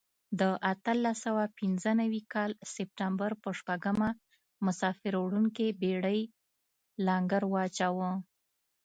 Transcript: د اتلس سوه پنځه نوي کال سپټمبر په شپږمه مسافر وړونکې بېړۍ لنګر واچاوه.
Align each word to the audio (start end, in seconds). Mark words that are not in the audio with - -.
د 0.39 0.41
اتلس 0.71 1.15
سوه 1.25 1.43
پنځه 1.59 1.91
نوي 2.01 2.21
کال 2.33 2.51
سپټمبر 2.73 3.31
په 3.43 3.49
شپږمه 3.59 4.09
مسافر 4.65 5.13
وړونکې 5.19 5.65
بېړۍ 5.81 6.21
لنګر 7.07 7.43
واچاوه. 7.53 8.11